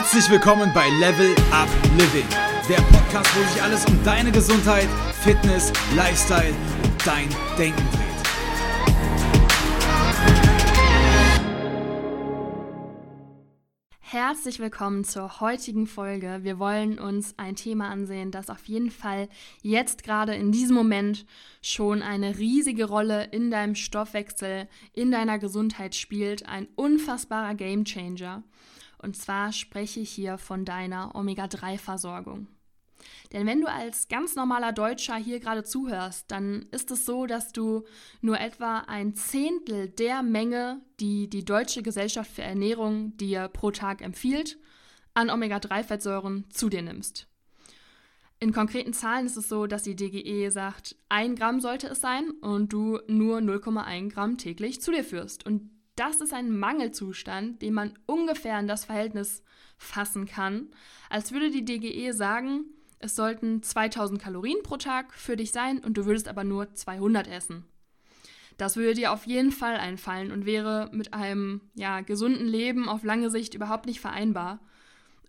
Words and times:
Herzlich 0.00 0.30
willkommen 0.30 0.70
bei 0.72 0.88
Level 1.00 1.34
Up 1.50 1.68
Living, 1.98 2.28
der 2.68 2.76
Podcast, 2.82 3.34
wo 3.34 3.42
sich 3.52 3.60
alles 3.60 3.84
um 3.84 3.98
deine 4.04 4.30
Gesundheit, 4.30 4.86
Fitness, 5.24 5.72
Lifestyle 5.96 6.54
und 6.84 7.04
dein 7.04 7.28
Denken 7.58 7.82
dreht. 7.90 8.06
Herzlich 13.98 14.60
willkommen 14.60 15.02
zur 15.02 15.40
heutigen 15.40 15.88
Folge. 15.88 16.44
Wir 16.44 16.60
wollen 16.60 17.00
uns 17.00 17.36
ein 17.36 17.56
Thema 17.56 17.88
ansehen, 17.88 18.30
das 18.30 18.50
auf 18.50 18.66
jeden 18.66 18.92
Fall 18.92 19.28
jetzt 19.62 20.04
gerade 20.04 20.36
in 20.36 20.52
diesem 20.52 20.76
Moment 20.76 21.26
schon 21.60 22.02
eine 22.02 22.38
riesige 22.38 22.84
Rolle 22.84 23.24
in 23.32 23.50
deinem 23.50 23.74
Stoffwechsel, 23.74 24.68
in 24.92 25.10
deiner 25.10 25.40
Gesundheit 25.40 25.96
spielt. 25.96 26.48
Ein 26.48 26.68
unfassbarer 26.76 27.56
Gamechanger. 27.56 28.44
Und 28.98 29.16
zwar 29.16 29.52
spreche 29.52 30.00
ich 30.00 30.10
hier 30.10 30.38
von 30.38 30.64
deiner 30.64 31.14
Omega-3-Versorgung. 31.14 32.48
Denn 33.32 33.46
wenn 33.46 33.60
du 33.60 33.68
als 33.68 34.08
ganz 34.08 34.34
normaler 34.34 34.72
Deutscher 34.72 35.16
hier 35.16 35.38
gerade 35.40 35.62
zuhörst, 35.62 36.30
dann 36.30 36.66
ist 36.70 36.90
es 36.90 37.06
so, 37.06 37.26
dass 37.26 37.52
du 37.52 37.84
nur 38.20 38.40
etwa 38.40 38.80
ein 38.80 39.14
Zehntel 39.14 39.88
der 39.88 40.22
Menge, 40.22 40.80
die 40.98 41.28
die 41.28 41.44
Deutsche 41.44 41.82
Gesellschaft 41.82 42.30
für 42.30 42.42
Ernährung 42.42 43.16
dir 43.16 43.48
pro 43.48 43.70
Tag 43.70 44.02
empfiehlt, 44.02 44.58
an 45.14 45.30
Omega-3-Fettsäuren 45.30 46.50
zu 46.50 46.68
dir 46.68 46.82
nimmst. 46.82 47.28
In 48.40 48.52
konkreten 48.52 48.92
Zahlen 48.92 49.26
ist 49.26 49.36
es 49.36 49.48
so, 49.48 49.66
dass 49.66 49.82
die 49.82 49.96
DGE 49.96 50.50
sagt, 50.50 50.96
ein 51.08 51.34
Gramm 51.34 51.60
sollte 51.60 51.88
es 51.88 52.00
sein 52.00 52.30
und 52.40 52.72
du 52.72 53.00
nur 53.08 53.38
0,1 53.38 54.10
Gramm 54.10 54.38
täglich 54.38 54.80
zu 54.80 54.92
dir 54.92 55.02
führst. 55.02 55.44
Und 55.44 55.70
das 55.98 56.20
ist 56.20 56.32
ein 56.32 56.56
Mangelzustand, 56.56 57.62
den 57.62 57.74
man 57.74 57.98
ungefähr 58.06 58.58
in 58.58 58.68
das 58.68 58.84
Verhältnis 58.84 59.42
fassen 59.76 60.26
kann, 60.26 60.68
als 61.10 61.32
würde 61.32 61.50
die 61.50 61.64
DGE 61.64 62.12
sagen, 62.12 62.64
es 63.00 63.14
sollten 63.14 63.62
2000 63.62 64.20
Kalorien 64.20 64.62
pro 64.62 64.76
Tag 64.76 65.14
für 65.14 65.36
dich 65.36 65.52
sein 65.52 65.78
und 65.78 65.96
du 65.96 66.04
würdest 66.04 66.28
aber 66.28 66.44
nur 66.44 66.74
200 66.74 67.28
essen. 67.28 67.64
Das 68.56 68.74
würde 68.74 68.94
dir 68.94 69.12
auf 69.12 69.26
jeden 69.26 69.52
Fall 69.52 69.76
einfallen 69.76 70.32
und 70.32 70.44
wäre 70.44 70.90
mit 70.92 71.14
einem 71.14 71.60
ja, 71.74 72.00
gesunden 72.00 72.46
Leben 72.46 72.88
auf 72.88 73.04
lange 73.04 73.30
Sicht 73.30 73.54
überhaupt 73.54 73.86
nicht 73.86 74.00
vereinbar. 74.00 74.58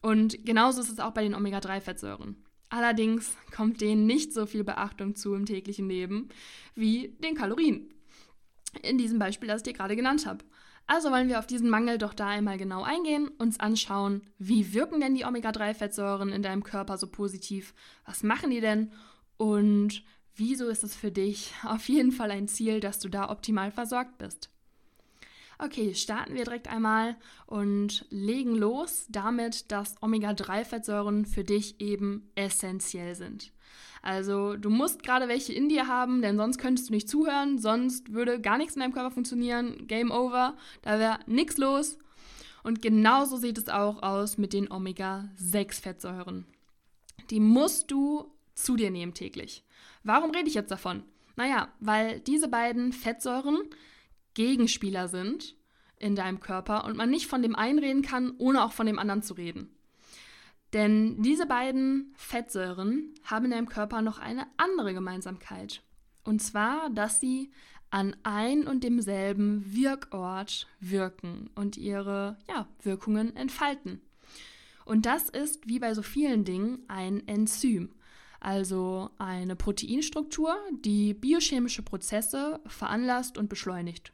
Und 0.02 0.46
genauso 0.46 0.82
ist 0.82 0.90
es 0.90 1.00
auch 1.00 1.12
bei 1.12 1.22
den 1.22 1.36
Omega-3-Fettsäuren. 1.36 2.44
Allerdings 2.70 3.36
kommt 3.56 3.82
denen 3.82 4.08
nicht 4.08 4.34
so 4.34 4.48
viel 4.48 4.64
Beachtung 4.64 5.16
zu 5.16 5.36
im 5.36 5.46
täglichen 5.46 5.88
Leben 5.88 6.30
wie 6.74 7.16
den 7.24 7.36
Kalorien. 7.36 7.94
In 8.82 8.98
diesem 8.98 9.20
Beispiel, 9.20 9.48
das 9.48 9.62
ich 9.62 9.64
dir 9.64 9.74
gerade 9.74 9.96
genannt 9.96 10.26
habe. 10.26 10.44
Also 10.90 11.12
wollen 11.12 11.30
wir 11.30 11.38
auf 11.38 11.46
diesen 11.46 11.70
Mangel 11.70 12.00
doch 12.00 12.16
da 12.16 12.30
einmal 12.30 12.58
genau 12.58 12.82
eingehen, 12.82 13.28
uns 13.38 13.60
anschauen, 13.60 14.24
wie 14.40 14.74
wirken 14.74 15.00
denn 15.00 15.14
die 15.14 15.24
Omega-3-Fettsäuren 15.24 16.30
in 16.30 16.42
deinem 16.42 16.64
Körper 16.64 16.98
so 16.98 17.06
positiv, 17.06 17.76
was 18.06 18.24
machen 18.24 18.50
die 18.50 18.60
denn 18.60 18.92
und 19.38 20.04
wieso 20.34 20.68
ist 20.68 20.84
es 20.84 20.96
für 20.96 21.12
dich 21.12 21.54
auf 21.64 21.88
jeden 21.90 22.12
Fall 22.12 22.32
ein 22.32 22.48
Ziel, 22.48 22.80
dass 22.80 22.98
du 22.98 23.08
da 23.08 23.30
optimal 23.30 23.70
versorgt 23.70 24.18
bist. 24.18 24.50
Okay, 25.62 25.94
starten 25.94 26.36
wir 26.36 26.46
direkt 26.46 26.70
einmal 26.70 27.18
und 27.46 28.06
legen 28.10 28.56
los 28.56 29.08
damit, 29.10 29.70
dass 29.74 30.02
Omega-3-Fettsäuren 30.02 31.26
für 31.26 31.44
dich 31.44 31.82
eben 31.82 32.32
essentiell 32.36 33.14
sind. 33.14 33.52
Also 34.02 34.56
du 34.56 34.70
musst 34.70 35.04
gerade 35.04 35.28
welche 35.28 35.52
in 35.52 35.68
dir 35.68 35.88
haben, 35.88 36.22
denn 36.22 36.38
sonst 36.38 36.60
könntest 36.60 36.88
du 36.88 36.94
nicht 36.94 37.10
zuhören, 37.10 37.58
sonst 37.58 38.14
würde 38.14 38.40
gar 38.40 38.58
nichts 38.58 38.76
in 38.76 38.80
deinem 38.80 38.94
Körper 38.94 39.12
funktionieren, 39.12 39.86
Game 39.88 40.12
over, 40.12 40.56
da 40.82 40.98
wäre 40.98 41.20
nichts 41.28 41.58
los. 41.58 41.98
Und 42.64 42.82
genauso 42.82 43.36
sieht 43.36 43.58
es 43.58 43.68
auch 43.68 44.02
aus 44.02 44.38
mit 44.38 44.54
den 44.54 44.72
Omega-6-Fettsäuren. 44.72 46.46
Die 47.32 47.42
musst 47.42 47.92
du 47.92 48.32
zu 48.56 48.78
dir 48.78 48.92
nehmen 48.92 49.14
täglich. 49.14 49.66
Warum 50.04 50.32
rede 50.32 50.48
ich 50.48 50.56
jetzt 50.56 50.72
davon? 50.72 51.04
Naja, 51.36 51.68
weil 51.82 52.22
diese 52.22 52.48
beiden 52.48 52.94
Fettsäuren 52.94 53.60
Gegenspieler 54.34 55.08
sind 55.08 55.56
in 55.98 56.16
deinem 56.16 56.40
Körper 56.40 56.86
und 56.86 56.98
man 56.98 57.10
nicht 57.10 57.28
von 57.28 57.42
dem 57.42 57.56
einen 57.56 57.80
reden 57.80 58.02
kann, 58.02 58.34
ohne 58.38 58.64
auch 58.64 58.72
von 58.72 58.86
dem 58.86 59.00
anderen 59.00 59.22
zu 59.22 59.34
reden. 59.34 59.70
Denn 60.74 61.22
diese 61.22 61.46
beiden 61.46 62.14
Fettsäuren 62.16 63.14
haben 63.24 63.46
in 63.46 63.52
deinem 63.52 63.70
Körper 63.70 64.02
noch 64.02 64.20
eine 64.20 64.46
andere 64.58 64.94
Gemeinsamkeit. 64.94 65.82
Und 66.24 66.42
zwar, 66.42 66.90
dass 66.92 67.20
sie 67.20 67.52
an 67.90 68.16
ein 68.22 68.68
und 68.68 68.84
demselben 68.84 69.64
Wirkort 69.74 70.68
wirken 70.80 71.50
und 71.56 71.76
ihre 71.76 72.38
ja, 72.48 72.68
Wirkungen 72.84 73.36
entfalten. 73.36 74.02
Und 74.86 75.06
das 75.06 75.30
ist 75.30 75.68
wie 75.68 75.80
bei 75.80 75.94
so 75.94 76.04
vielen 76.04 76.46
Dingen 76.46 76.80
ein 76.88 77.28
Enzym, 77.28 77.96
also 78.40 79.10
eine 79.18 79.56
Proteinstruktur, 79.56 80.56
die 80.84 81.14
biochemische 81.14 81.82
Prozesse 81.82 82.60
veranlasst 82.68 83.38
und 83.38 83.50
beschleunigt. 83.50 84.14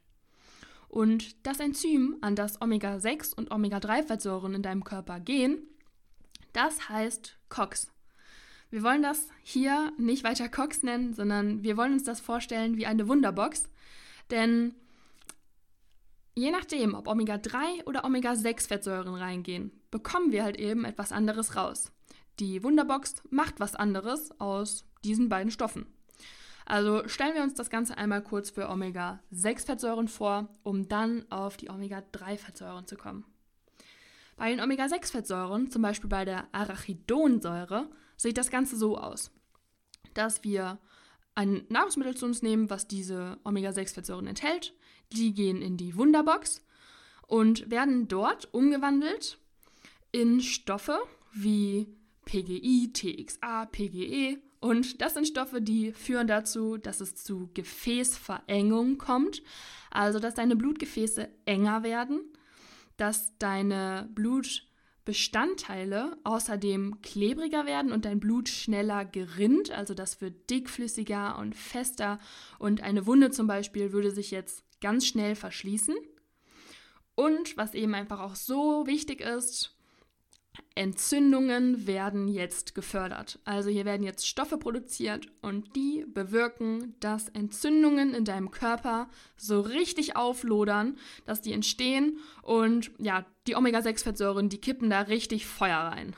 Und 0.95 1.45
das 1.45 1.59
Enzym, 1.59 2.15
an 2.21 2.37
das 2.37 2.61
Omega-6 2.61 3.35
und 3.35 3.51
Omega-3-Fettsäuren 3.51 4.53
in 4.53 4.61
deinem 4.61 4.85
Körper 4.85 5.19
gehen, 5.19 5.57
das 6.53 6.87
heißt 6.87 7.37
COX. 7.49 7.91
Wir 8.69 8.81
wollen 8.81 9.03
das 9.03 9.27
hier 9.43 9.91
nicht 9.97 10.23
weiter 10.23 10.47
COX 10.47 10.83
nennen, 10.83 11.13
sondern 11.13 11.63
wir 11.63 11.75
wollen 11.75 11.91
uns 11.91 12.05
das 12.05 12.21
vorstellen 12.21 12.77
wie 12.77 12.85
eine 12.85 13.09
Wunderbox. 13.09 13.67
Denn 14.31 14.73
je 16.33 16.51
nachdem, 16.51 16.93
ob 16.93 17.09
Omega-3 17.09 17.83
oder 17.87 18.05
Omega-6-Fettsäuren 18.05 19.15
reingehen, 19.15 19.73
bekommen 19.91 20.31
wir 20.31 20.45
halt 20.45 20.55
eben 20.55 20.85
etwas 20.85 21.11
anderes 21.11 21.57
raus. 21.57 21.91
Die 22.39 22.63
Wunderbox 22.63 23.15
macht 23.29 23.59
was 23.59 23.75
anderes 23.75 24.31
aus 24.39 24.85
diesen 25.03 25.27
beiden 25.27 25.51
Stoffen. 25.51 25.87
Also 26.65 27.07
stellen 27.07 27.35
wir 27.35 27.43
uns 27.43 27.53
das 27.53 27.69
Ganze 27.69 27.97
einmal 27.97 28.23
kurz 28.23 28.49
für 28.49 28.69
Omega-6-Fettsäuren 28.69 30.07
vor, 30.07 30.49
um 30.63 30.87
dann 30.87 31.29
auf 31.31 31.57
die 31.57 31.69
Omega-3-Fettsäuren 31.69 32.87
zu 32.87 32.97
kommen. 32.97 33.23
Bei 34.35 34.49
den 34.49 34.59
Omega-6-Fettsäuren, 34.59 35.69
zum 35.69 35.83
Beispiel 35.83 36.09
bei 36.09 36.25
der 36.25 36.47
Arachidonsäure, 36.51 37.89
sieht 38.17 38.37
das 38.37 38.49
Ganze 38.49 38.75
so 38.77 38.97
aus, 38.97 39.31
dass 40.13 40.43
wir 40.43 40.79
ein 41.35 41.65
Nahrungsmittel 41.69 42.15
zu 42.15 42.25
uns 42.25 42.41
nehmen, 42.41 42.69
was 42.69 42.87
diese 42.87 43.37
Omega-6-Fettsäuren 43.43 44.27
enthält. 44.27 44.73
Die 45.11 45.33
gehen 45.33 45.61
in 45.61 45.77
die 45.77 45.95
Wunderbox 45.95 46.65
und 47.27 47.69
werden 47.69 48.07
dort 48.07 48.53
umgewandelt 48.53 49.37
in 50.11 50.41
Stoffe 50.41 50.97
wie 51.33 51.87
PGI, 52.25 52.91
TXA, 52.91 53.65
PGE. 53.65 54.39
Und 54.65 55.01
das 55.01 55.13
sind 55.13 55.27
Stoffe, 55.27 55.61
die 55.61 55.93
führen 55.93 56.27
dazu, 56.27 56.77
dass 56.77 56.99
es 56.99 57.15
zu 57.15 57.49
Gefäßverengung 57.53 58.97
kommt, 58.97 59.43
also 59.91 60.19
dass 60.19 60.33
deine 60.33 60.55
Blutgefäße 60.55 61.29
enger 61.45 61.83
werden 61.83 62.21
dass 62.97 63.37
deine 63.37 64.09
Blutbestandteile 64.13 66.17
außerdem 66.23 67.01
klebriger 67.01 67.65
werden 67.65 67.91
und 67.91 68.05
dein 68.05 68.21
Blut 68.21 68.47
schneller 68.49 69.05
gerinnt, 69.05 69.71
also 69.71 69.93
das 69.93 70.21
wird 70.21 70.49
dickflüssiger 70.49 71.37
und 71.37 71.55
fester 71.55 72.19
und 72.59 72.81
eine 72.81 73.05
Wunde 73.05 73.29
zum 73.31 73.47
Beispiel 73.47 73.91
würde 73.91 74.11
sich 74.11 74.31
jetzt 74.31 74.63
ganz 74.81 75.05
schnell 75.05 75.35
verschließen. 75.35 75.95
Und 77.15 77.55
was 77.55 77.73
eben 77.73 77.95
einfach 77.95 78.19
auch 78.19 78.35
so 78.35 78.85
wichtig 78.87 79.21
ist, 79.21 79.74
Entzündungen 80.75 81.87
werden 81.87 82.27
jetzt 82.27 82.75
gefördert. 82.75 83.39
Also 83.45 83.69
hier 83.69 83.85
werden 83.85 84.03
jetzt 84.03 84.27
Stoffe 84.27 84.57
produziert 84.57 85.27
und 85.41 85.75
die 85.75 86.05
bewirken, 86.07 86.95
dass 86.99 87.29
Entzündungen 87.29 88.13
in 88.13 88.25
deinem 88.25 88.51
Körper 88.51 89.07
so 89.37 89.61
richtig 89.61 90.15
auflodern, 90.15 90.97
dass 91.25 91.41
die 91.41 91.53
entstehen 91.53 92.19
und 92.41 92.91
ja, 92.99 93.25
die 93.47 93.55
Omega-6-Fettsäuren, 93.55 94.49
die 94.49 94.59
kippen 94.59 94.89
da 94.89 95.01
richtig 95.01 95.45
Feuer 95.45 95.77
rein. 95.77 96.15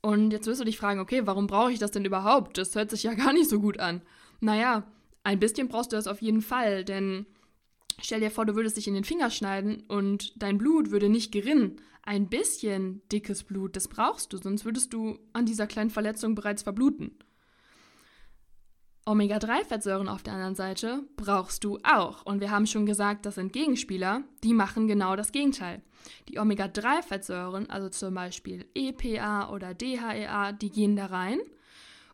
Und 0.00 0.32
jetzt 0.32 0.46
wirst 0.46 0.60
du 0.60 0.64
dich 0.64 0.78
fragen, 0.78 1.00
okay, 1.00 1.26
warum 1.26 1.46
brauche 1.46 1.72
ich 1.72 1.78
das 1.78 1.90
denn 1.90 2.04
überhaupt? 2.04 2.56
Das 2.56 2.74
hört 2.74 2.90
sich 2.90 3.02
ja 3.02 3.14
gar 3.14 3.32
nicht 3.32 3.50
so 3.50 3.60
gut 3.60 3.80
an. 3.80 4.02
Naja, 4.40 4.84
ein 5.24 5.40
bisschen 5.40 5.68
brauchst 5.68 5.92
du 5.92 5.96
das 5.96 6.06
auf 6.06 6.22
jeden 6.22 6.40
Fall, 6.40 6.84
denn 6.84 7.26
stell 8.00 8.20
dir 8.20 8.30
vor, 8.30 8.46
du 8.46 8.54
würdest 8.54 8.76
dich 8.76 8.88
in 8.88 8.94
den 8.94 9.04
Finger 9.04 9.30
schneiden 9.30 9.84
und 9.88 10.40
dein 10.42 10.58
Blut 10.58 10.90
würde 10.90 11.08
nicht 11.08 11.32
gerinnen, 11.32 11.80
ein 12.02 12.28
bisschen 12.28 13.02
dickes 13.12 13.44
Blut, 13.44 13.76
das 13.76 13.88
brauchst 13.88 14.32
du, 14.32 14.38
sonst 14.38 14.64
würdest 14.64 14.92
du 14.92 15.18
an 15.32 15.46
dieser 15.46 15.66
kleinen 15.66 15.90
Verletzung 15.90 16.34
bereits 16.34 16.62
verbluten. 16.62 17.18
Omega-3-Fettsäuren 19.04 20.08
auf 20.08 20.22
der 20.22 20.34
anderen 20.34 20.54
Seite 20.54 21.02
brauchst 21.16 21.64
du 21.64 21.78
auch. 21.82 22.26
Und 22.26 22.40
wir 22.40 22.50
haben 22.50 22.66
schon 22.66 22.84
gesagt, 22.84 23.24
das 23.24 23.36
sind 23.36 23.54
Gegenspieler, 23.54 24.22
die 24.44 24.52
machen 24.52 24.86
genau 24.86 25.16
das 25.16 25.32
Gegenteil. 25.32 25.80
Die 26.28 26.38
Omega-3-Fettsäuren, 26.38 27.70
also 27.70 27.88
zum 27.88 28.14
Beispiel 28.14 28.66
EPA 28.74 29.50
oder 29.50 29.72
DHEA, 29.72 30.52
die 30.52 30.70
gehen 30.70 30.94
da 30.94 31.06
rein 31.06 31.38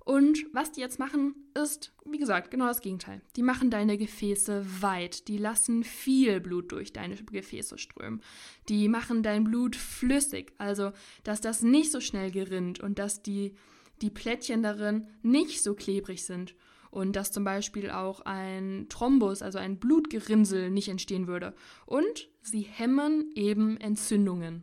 Und 0.04 0.44
was 0.52 0.70
die 0.70 0.80
jetzt 0.80 0.98
machen, 0.98 1.34
ist, 1.54 1.94
wie 2.04 2.18
gesagt, 2.18 2.50
genau 2.50 2.66
das 2.66 2.82
Gegenteil. 2.82 3.22
Die 3.36 3.42
machen 3.42 3.70
deine 3.70 3.96
Gefäße 3.96 4.66
weit. 4.82 5.28
Die 5.28 5.38
lassen 5.38 5.82
viel 5.82 6.40
Blut 6.40 6.72
durch 6.72 6.92
deine 6.92 7.16
Gefäße 7.16 7.78
strömen. 7.78 8.20
Die 8.68 8.88
machen 8.88 9.22
dein 9.22 9.44
Blut 9.44 9.76
flüssig, 9.76 10.52
also 10.58 10.92
dass 11.22 11.40
das 11.40 11.62
nicht 11.62 11.90
so 11.90 12.00
schnell 12.00 12.30
gerinnt 12.30 12.80
und 12.80 12.98
dass 12.98 13.22
die, 13.22 13.54
die 14.02 14.10
Plättchen 14.10 14.62
darin 14.62 15.06
nicht 15.22 15.62
so 15.62 15.74
klebrig 15.74 16.24
sind. 16.24 16.54
Und 16.90 17.16
dass 17.16 17.32
zum 17.32 17.42
Beispiel 17.42 17.90
auch 17.90 18.20
ein 18.20 18.86
Thrombus, 18.88 19.42
also 19.42 19.58
ein 19.58 19.80
Blutgerinnsel, 19.80 20.70
nicht 20.70 20.88
entstehen 20.88 21.26
würde. 21.26 21.54
Und 21.86 22.28
sie 22.40 22.60
hemmen 22.60 23.32
eben 23.34 23.78
Entzündungen. 23.78 24.62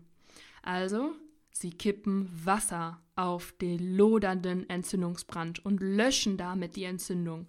Also 0.62 1.14
Sie 1.52 1.72
kippen 1.72 2.30
Wasser 2.46 3.02
auf 3.16 3.52
den 3.54 3.96
lodernden 3.96 4.70
Entzündungsbrand 4.70 5.64
und 5.66 5.82
löschen 5.82 6.38
damit 6.38 6.76
die 6.76 6.86
Entzündung. 6.86 7.48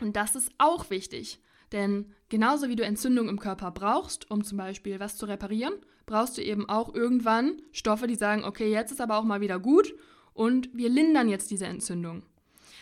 Und 0.00 0.16
das 0.16 0.36
ist 0.36 0.52
auch 0.58 0.90
wichtig, 0.90 1.40
denn 1.72 2.12
genauso 2.28 2.68
wie 2.68 2.76
du 2.76 2.84
Entzündung 2.84 3.28
im 3.28 3.40
Körper 3.40 3.70
brauchst, 3.70 4.30
um 4.30 4.44
zum 4.44 4.58
Beispiel 4.58 5.00
was 5.00 5.16
zu 5.16 5.26
reparieren, 5.26 5.74
brauchst 6.04 6.38
du 6.38 6.42
eben 6.42 6.68
auch 6.68 6.94
irgendwann 6.94 7.60
Stoffe, 7.72 8.06
die 8.06 8.14
sagen, 8.14 8.44
okay, 8.44 8.70
jetzt 8.70 8.92
ist 8.92 9.00
aber 9.00 9.18
auch 9.18 9.24
mal 9.24 9.40
wieder 9.40 9.58
gut 9.58 9.94
und 10.34 10.68
wir 10.72 10.88
lindern 10.88 11.28
jetzt 11.28 11.50
diese 11.50 11.66
Entzündung. 11.66 12.22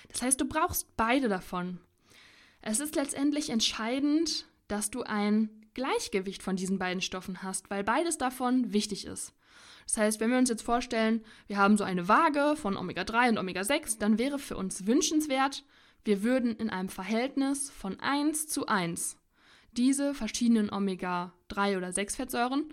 Das 0.08 0.22
heißt, 0.22 0.40
du 0.40 0.46
brauchst 0.46 0.96
beide 0.96 1.28
davon. 1.28 1.78
Es 2.60 2.80
ist 2.80 2.94
letztendlich 2.94 3.50
entscheidend, 3.50 4.46
dass 4.68 4.90
du 4.90 5.02
ein 5.02 5.50
Gleichgewicht 5.74 6.42
von 6.42 6.56
diesen 6.56 6.78
beiden 6.78 7.00
Stoffen 7.00 7.42
hast, 7.42 7.70
weil 7.70 7.84
beides 7.84 8.18
davon 8.18 8.72
wichtig 8.72 9.06
ist. 9.06 9.32
Das 9.86 9.96
heißt, 9.96 10.20
wenn 10.20 10.30
wir 10.30 10.38
uns 10.38 10.48
jetzt 10.48 10.62
vorstellen, 10.62 11.22
wir 11.46 11.58
haben 11.58 11.76
so 11.76 11.84
eine 11.84 12.08
Waage 12.08 12.56
von 12.56 12.76
Omega-3 12.76 13.30
und 13.30 13.38
Omega-6, 13.38 13.98
dann 13.98 14.18
wäre 14.18 14.38
für 14.38 14.56
uns 14.56 14.86
wünschenswert, 14.86 15.64
wir 16.04 16.22
würden 16.22 16.56
in 16.56 16.70
einem 16.70 16.88
Verhältnis 16.88 17.70
von 17.70 17.98
1 18.00 18.48
zu 18.48 18.66
1 18.66 19.16
diese 19.72 20.14
verschiedenen 20.14 20.72
Omega-3 20.72 21.76
oder 21.76 21.92
6 21.92 22.16
Fettsäuren 22.16 22.72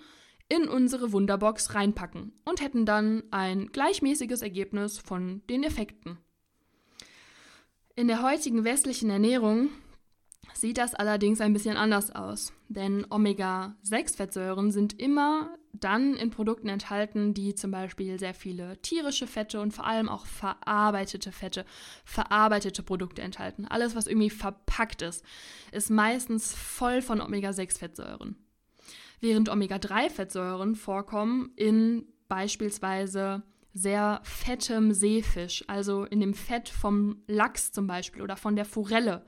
in 0.49 0.67
unsere 0.67 1.13
Wunderbox 1.13 1.75
reinpacken 1.75 2.33
und 2.43 2.61
hätten 2.61 2.85
dann 2.85 3.23
ein 3.31 3.71
gleichmäßiges 3.71 4.41
Ergebnis 4.41 4.99
von 4.99 5.41
den 5.47 5.63
Effekten. 5.63 6.17
In 7.95 8.07
der 8.07 8.21
heutigen 8.21 8.65
westlichen 8.65 9.09
Ernährung 9.09 9.69
sieht 10.61 10.77
das 10.77 10.93
allerdings 10.93 11.41
ein 11.41 11.53
bisschen 11.53 11.75
anders 11.75 12.15
aus, 12.15 12.53
denn 12.69 13.05
Omega-6-Fettsäuren 13.09 14.71
sind 14.71 14.99
immer 14.99 15.57
dann 15.73 16.13
in 16.13 16.29
Produkten 16.29 16.69
enthalten, 16.69 17.33
die 17.33 17.55
zum 17.55 17.71
Beispiel 17.71 18.19
sehr 18.19 18.35
viele 18.35 18.79
tierische 18.83 19.25
Fette 19.25 19.59
und 19.59 19.73
vor 19.73 19.87
allem 19.87 20.07
auch 20.07 20.27
verarbeitete 20.27 21.31
Fette, 21.31 21.65
verarbeitete 22.05 22.83
Produkte 22.83 23.23
enthalten. 23.23 23.65
Alles, 23.65 23.95
was 23.95 24.05
irgendwie 24.05 24.29
verpackt 24.29 25.01
ist, 25.01 25.25
ist 25.71 25.89
meistens 25.89 26.53
voll 26.53 27.01
von 27.01 27.21
Omega-6-Fettsäuren. 27.21 28.35
Während 29.19 29.49
Omega-3-Fettsäuren 29.49 30.75
vorkommen 30.75 31.53
in 31.55 32.05
beispielsweise 32.27 33.41
sehr 33.73 34.21
fettem 34.23 34.93
Seefisch, 34.93 35.63
also 35.67 36.03
in 36.03 36.19
dem 36.19 36.35
Fett 36.35 36.69
vom 36.69 37.23
Lachs 37.25 37.71
zum 37.71 37.87
Beispiel 37.87 38.21
oder 38.21 38.35
von 38.35 38.55
der 38.55 38.65
Forelle 38.65 39.25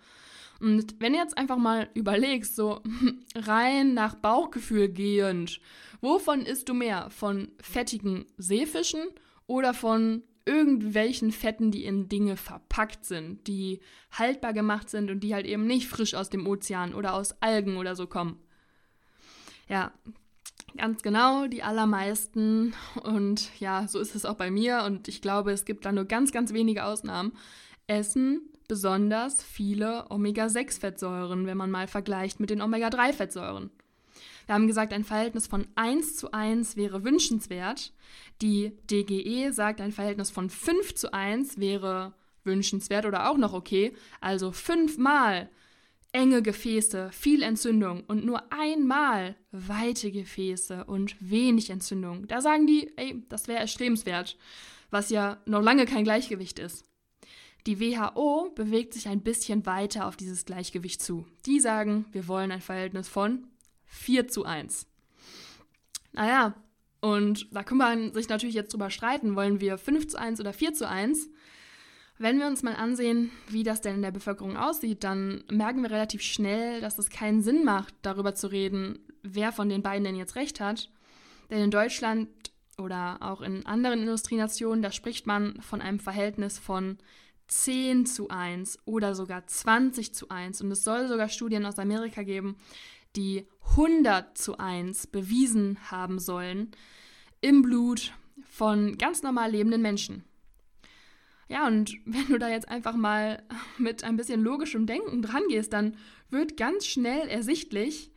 und 0.60 0.96
wenn 1.00 1.14
du 1.14 1.20
jetzt 1.20 1.38
einfach 1.38 1.58
mal 1.58 1.90
überlegst, 1.94 2.56
so 2.56 2.82
rein 3.36 3.94
nach 3.94 4.16
Bauchgefühl 4.16 4.90
gehend, 4.90 5.60
wovon 6.02 6.46
isst 6.46 6.70
du 6.70 6.74
mehr? 6.74 7.10
Von 7.10 7.52
fettigen 7.62 8.26
Seefischen 8.38 9.04
oder 9.48 9.74
von 9.74 10.24
irgendwelchen 10.46 11.32
Fetten, 11.32 11.72
die 11.72 11.86
in 11.86 12.10
Dinge 12.10 12.38
verpackt 12.38 13.06
sind, 13.06 13.48
die 13.48 13.80
haltbar 14.12 14.54
gemacht 14.54 14.90
sind 14.90 15.10
und 15.10 15.22
die 15.22 15.34
halt 15.34 15.46
eben 15.46 15.66
nicht 15.66 15.88
frisch 15.88 16.16
aus 16.16 16.30
dem 16.30 16.48
Ozean 16.48 16.94
oder 16.94 17.14
aus 17.14 17.42
Algen 17.42 17.78
oder 17.78 17.96
so 17.96 18.08
kommen? 18.08 18.40
Ja, 19.70 19.94
ganz 20.78 21.02
genau, 21.02 21.48
die 21.48 21.64
allermeisten. 21.64 22.74
Und 23.04 23.58
ja, 23.60 23.88
so 23.88 24.00
ist 24.00 24.16
es 24.16 24.26
auch 24.26 24.36
bei 24.36 24.52
mir. 24.52 24.84
Und 24.86 25.08
ich 25.08 25.22
glaube, 25.22 25.52
es 25.52 25.66
gibt 25.66 25.86
da 25.86 25.92
nur 25.92 26.06
ganz, 26.06 26.32
ganz 26.32 26.54
wenige 26.54 26.86
Ausnahmen. 26.86 27.34
Essen 27.88 28.53
besonders 28.68 29.44
viele 29.44 30.10
Omega-6-Fettsäuren, 30.10 31.46
wenn 31.46 31.58
man 31.58 31.72
mal 31.72 31.88
vergleicht 31.88 32.40
mit 32.40 32.50
den 32.50 32.62
Omega-3-Fettsäuren. 32.62 33.72
Wir 34.46 34.56
haben 34.56 34.68
gesagt, 34.68 34.94
ein 34.94 35.04
Verhältnis 35.04 35.48
von 35.48 35.68
1 35.76 36.18
zu 36.18 36.32
1 36.34 36.76
wäre 36.76 37.04
wünschenswert. 37.04 37.94
Die 38.42 38.74
DGE 38.90 39.52
sagt, 39.52 39.80
ein 39.80 39.92
Verhältnis 39.92 40.30
von 40.30 40.50
5 40.50 40.96
zu 40.96 41.14
1 41.14 41.60
wäre 41.60 42.14
wünschenswert 42.44 43.06
oder 43.06 43.30
auch 43.30 43.38
noch 43.38 43.54
okay. 43.54 43.94
Also 44.20 44.52
fünfmal 44.52 45.50
enge 46.12 46.42
Gefäße, 46.42 47.10
viel 47.12 47.42
Entzündung 47.42 48.04
und 48.08 48.26
nur 48.26 48.44
einmal 48.52 49.36
weite 49.52 50.12
Gefäße 50.12 50.86
und 50.86 51.16
wenig 51.20 51.70
Entzündung. 51.70 52.28
Da 52.28 52.42
sagen 52.42 52.68
die, 52.68 52.92
ey, 52.98 53.24
das 53.30 53.48
wäre 53.48 53.60
erstrebenswert, 53.60 54.38
was 54.92 55.10
ja 55.10 55.38
noch 55.46 55.62
lange 55.62 55.86
kein 55.86 56.04
Gleichgewicht 56.04 56.60
ist. 56.60 56.86
Die 57.66 57.80
WHO 57.80 58.52
bewegt 58.56 58.94
sich 58.94 59.08
ein 59.08 59.22
bisschen 59.22 59.66
weiter 59.66 60.08
auf 60.08 60.18
dieses 60.18 60.46
Gleichgewicht 60.46 61.02
zu. 61.02 61.26
Die 61.46 61.60
sagen, 61.60 62.06
wir 62.12 62.28
wollen 62.28 62.52
ein 62.52 62.62
Verhältnis 62.62 63.08
von 63.08 63.48
4 63.86 64.28
zu 64.28 64.44
1. 64.44 64.86
Naja, 66.12 66.56
und 67.00 67.48
da 67.54 67.64
kann 67.64 67.78
man 67.78 68.14
sich 68.14 68.30
natürlich 68.30 68.56
jetzt 68.56 68.74
drüber 68.74 68.90
streiten, 68.90 69.36
wollen 69.36 69.62
wir 69.62 69.78
5 69.78 70.08
zu 70.08 70.20
1 70.20 70.40
oder 70.40 70.54
4 70.54 70.74
zu 70.74 70.88
1. 70.88 71.30
Wenn 72.18 72.40
wir 72.40 72.48
uns 72.48 72.64
mal 72.64 72.76
ansehen, 72.76 73.32
wie 73.50 73.64
das 73.64 73.82
denn 73.82 73.96
in 73.96 74.02
der 74.02 74.12
Bevölkerung 74.12 74.56
aussieht, 74.56 75.04
dann 75.04 75.44
merken 75.50 75.82
wir 75.82 75.92
relativ 75.92 76.22
schnell, 76.22 76.80
dass 76.80 77.00
es 77.00 77.10
keinen 77.10 77.42
Sinn 77.42 77.64
macht, 77.64 77.94
darüber 78.04 78.36
zu 78.36 78.48
reden, 78.48 79.00
wer 79.24 79.52
von 79.52 79.70
den 79.70 79.82
beiden 79.82 80.04
denn 80.04 80.16
jetzt 80.16 80.36
recht 80.36 80.60
hat. 80.60 80.90
Denn 81.50 81.64
in 81.64 81.72
Deutschland 81.72 82.30
oder 82.78 83.18
auch 83.22 83.42
in 83.42 83.66
anderen 83.66 84.02
Industrienationen, 84.02 84.82
da 84.82 84.92
spricht 84.92 85.28
man 85.28 85.62
von 85.62 85.82
einem 85.82 86.00
Verhältnis 86.00 86.60
von 86.60 86.98
10 87.48 88.06
zu 88.06 88.30
1 88.30 88.80
oder 88.86 89.16
sogar 89.16 89.46
20 89.46 90.14
zu 90.14 90.30
1. 90.30 90.62
Und 90.62 90.72
es 90.72 90.84
soll 90.84 91.08
sogar 91.08 91.30
Studien 91.30 91.66
aus 91.66 91.80
Amerika 91.80 92.24
geben, 92.24 92.58
die 93.16 93.48
100 93.72 94.38
zu 94.38 94.58
1 94.58 95.08
bewiesen 95.08 95.78
haben 95.92 96.20
sollen 96.20 96.72
im 97.42 97.62
Blut 97.62 98.14
von 98.50 98.98
ganz 98.98 99.22
normal 99.22 99.52
lebenden 99.52 99.82
Menschen. 99.82 100.24
Ja, 101.48 101.68
und 101.68 101.94
wenn 102.06 102.28
du 102.28 102.38
da 102.38 102.50
jetzt 102.50 102.70
einfach 102.70 102.96
mal 102.96 103.44
mit 103.78 104.04
ein 104.04 104.18
bisschen 104.18 104.42
logischem 104.42 104.86
Denken 104.86 105.22
dran 105.22 105.44
gehst, 105.50 105.74
dann 105.74 105.98
wird 106.30 106.58
ganz 106.58 106.86
schnell 106.86 107.28
ersichtlich, 107.28 108.12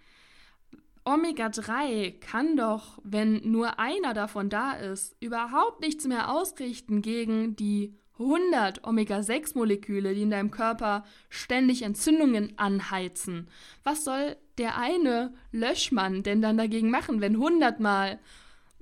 Omega-3 1.04 2.18
kann 2.18 2.56
doch, 2.56 2.98
wenn 3.04 3.48
nur 3.48 3.78
einer 3.78 4.12
davon 4.12 4.50
da 4.50 4.72
ist, 4.72 5.14
überhaupt 5.20 5.80
nichts 5.80 6.04
mehr 6.04 6.32
ausrichten 6.32 7.00
gegen 7.00 7.54
die 7.54 7.96
100 8.18 8.84
Omega-6-Moleküle, 8.84 10.14
die 10.14 10.22
in 10.22 10.30
deinem 10.30 10.50
Körper 10.50 11.04
ständig 11.28 11.82
Entzündungen 11.82 12.58
anheizen. 12.58 13.48
Was 13.84 14.04
soll 14.04 14.36
der 14.58 14.78
eine 14.78 15.34
Löschmann 15.52 16.22
denn 16.22 16.40
dann 16.40 16.56
dagegen 16.56 16.90
machen, 16.90 17.20
wenn 17.20 17.34
100 17.34 17.80
Mal 17.80 18.18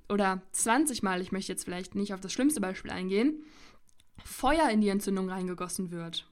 oder 0.08 0.42
20 0.52 1.02
Mal, 1.02 1.20
ich 1.20 1.32
möchte 1.32 1.52
jetzt 1.52 1.64
vielleicht 1.64 1.94
nicht 1.94 2.14
auf 2.14 2.20
das 2.20 2.32
schlimmste 2.32 2.60
Beispiel 2.60 2.90
eingehen, 2.90 3.42
Feuer 4.24 4.68
in 4.70 4.80
die 4.80 4.88
Entzündung 4.88 5.28
reingegossen 5.28 5.90
wird? 5.90 6.26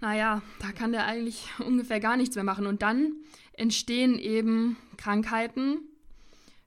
Naja, 0.00 0.42
da 0.60 0.72
kann 0.72 0.92
der 0.92 1.06
eigentlich 1.06 1.48
ungefähr 1.58 2.00
gar 2.00 2.16
nichts 2.16 2.34
mehr 2.34 2.44
machen. 2.44 2.66
Und 2.66 2.82
dann 2.82 3.14
entstehen 3.54 4.18
eben 4.18 4.76
Krankheiten, 4.96 5.78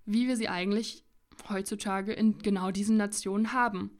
wie 0.05 0.27
wir 0.27 0.37
sie 0.37 0.49
eigentlich 0.49 1.03
heutzutage 1.49 2.13
in 2.13 2.39
genau 2.39 2.71
diesen 2.71 2.97
Nationen 2.97 3.53
haben. 3.53 3.91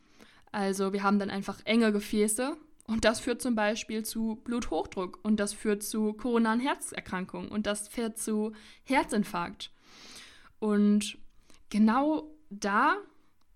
Also 0.55 0.93
wir 0.93 1.03
haben 1.03 1.19
dann 1.19 1.29
einfach 1.29 1.59
enge 1.65 1.91
Gefäße 1.91 2.55
und 2.87 3.03
das 3.03 3.19
führt 3.19 3.41
zum 3.41 3.55
Beispiel 3.55 4.05
zu 4.05 4.37
Bluthochdruck 4.45 5.19
und 5.21 5.37
das 5.37 5.51
führt 5.51 5.83
zu 5.83 6.13
koronaren 6.13 6.61
Herzerkrankungen 6.61 7.49
und 7.49 7.67
das 7.67 7.89
führt 7.89 8.17
zu 8.17 8.53
Herzinfarkt. 8.85 9.73
Und 10.59 11.17
genau 11.69 12.31
da, 12.49 12.95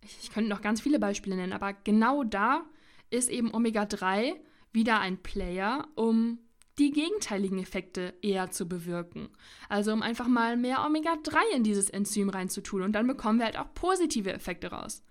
ich 0.01 0.29
könnte 0.29 0.49
noch 0.49 0.61
ganz 0.61 0.81
viele 0.81 0.99
Beispiele 0.99 1.37
nennen, 1.37 1.53
aber 1.53 1.71
genau 1.71 2.25
da 2.25 2.65
ist 3.11 3.29
eben 3.29 3.53
Omega-3 3.53 4.33
wieder 4.73 4.99
ein 4.99 5.23
Player, 5.23 5.87
um 5.95 6.39
die 6.79 6.91
gegenteiligen 6.91 7.59
Effekte 7.59 8.13
eher 8.21 8.51
zu 8.51 8.67
bewirken. 8.67 9.29
Also 9.69 9.93
um 9.93 10.01
einfach 10.01 10.27
mal 10.27 10.57
mehr 10.57 10.85
Omega-3 10.85 11.37
in 11.55 11.63
dieses 11.63 11.89
Enzym 11.89 12.27
reinzutun 12.27 12.81
und 12.81 12.91
dann 12.91 13.07
bekommen 13.07 13.39
wir 13.39 13.45
halt 13.45 13.57
auch 13.57 13.73
positive 13.73 14.33
Effekte 14.33 14.71
raus. 14.71 15.01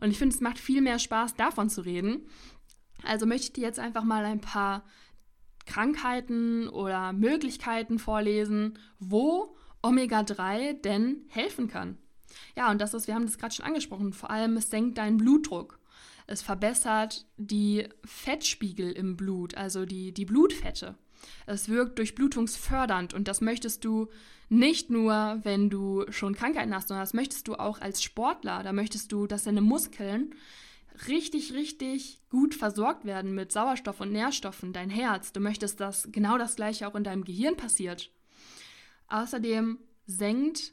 Und 0.00 0.10
ich 0.10 0.18
finde, 0.18 0.34
es 0.34 0.40
macht 0.40 0.58
viel 0.58 0.82
mehr 0.82 0.98
Spaß, 0.98 1.34
davon 1.34 1.68
zu 1.68 1.82
reden. 1.82 2.28
Also 3.02 3.26
möchte 3.26 3.46
ich 3.46 3.52
dir 3.52 3.64
jetzt 3.64 3.78
einfach 3.78 4.04
mal 4.04 4.24
ein 4.24 4.40
paar 4.40 4.84
Krankheiten 5.66 6.68
oder 6.68 7.12
Möglichkeiten 7.12 7.98
vorlesen, 7.98 8.78
wo 8.98 9.56
Omega-3 9.82 10.80
denn 10.80 11.24
helfen 11.28 11.68
kann. 11.68 11.98
Ja, 12.56 12.70
und 12.70 12.80
das 12.80 12.94
ist, 12.94 13.06
wir 13.06 13.14
haben 13.14 13.26
das 13.26 13.38
gerade 13.38 13.54
schon 13.54 13.66
angesprochen, 13.66 14.12
vor 14.12 14.30
allem 14.30 14.56
es 14.56 14.70
senkt 14.70 14.98
deinen 14.98 15.18
Blutdruck. 15.18 15.78
es 16.26 16.42
verbessert 16.42 17.26
die 17.36 17.88
Fettspiegel 18.04 18.90
im 18.90 19.16
Blut, 19.16 19.56
also 19.56 19.86
die, 19.86 20.12
die 20.12 20.24
Blutfette. 20.24 20.96
Es 21.46 21.68
wirkt 21.68 21.98
durchblutungsfördernd 21.98 23.14
und 23.14 23.28
das 23.28 23.40
möchtest 23.40 23.84
du 23.84 24.08
nicht 24.48 24.90
nur, 24.90 25.40
wenn 25.42 25.70
du 25.70 26.04
schon 26.10 26.34
Krankheiten 26.34 26.74
hast, 26.74 26.88
sondern 26.88 27.02
das 27.02 27.14
möchtest 27.14 27.48
du 27.48 27.54
auch 27.56 27.80
als 27.80 28.02
Sportler. 28.02 28.62
Da 28.62 28.72
möchtest 28.72 29.10
du, 29.12 29.26
dass 29.26 29.44
deine 29.44 29.60
Muskeln 29.60 30.34
richtig, 31.08 31.52
richtig 31.52 32.20
gut 32.30 32.54
versorgt 32.54 33.04
werden 33.04 33.34
mit 33.34 33.52
Sauerstoff 33.52 34.00
und 34.00 34.12
Nährstoffen, 34.12 34.72
dein 34.72 34.90
Herz. 34.90 35.32
Du 35.32 35.40
möchtest, 35.40 35.80
dass 35.80 36.08
genau 36.12 36.38
das 36.38 36.56
gleiche 36.56 36.88
auch 36.88 36.94
in 36.94 37.04
deinem 37.04 37.24
Gehirn 37.24 37.56
passiert. 37.56 38.10
Außerdem 39.08 39.78
senkt 40.06 40.72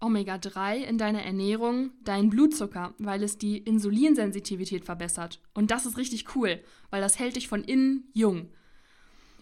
Omega-3 0.00 0.76
in 0.76 0.98
deiner 0.98 1.22
Ernährung 1.22 1.90
deinen 2.04 2.30
Blutzucker, 2.30 2.94
weil 2.98 3.22
es 3.22 3.38
die 3.38 3.58
Insulinsensitivität 3.58 4.84
verbessert. 4.84 5.40
Und 5.54 5.70
das 5.70 5.86
ist 5.86 5.98
richtig 5.98 6.36
cool, 6.36 6.62
weil 6.90 7.00
das 7.00 7.18
hält 7.18 7.36
dich 7.36 7.48
von 7.48 7.64
innen 7.64 8.10
jung. 8.14 8.50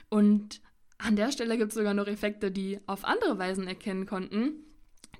Und 0.08 0.60
an 0.98 1.16
der 1.16 1.32
Stelle 1.32 1.58
gibt 1.58 1.70
es 1.70 1.75
sogar 1.76 1.94
noch 1.94 2.06
Effekte, 2.06 2.50
die 2.50 2.80
auf 2.86 3.04
andere 3.04 3.38
Weisen 3.38 3.66
erkennen 3.66 4.06
konnten, 4.06 4.64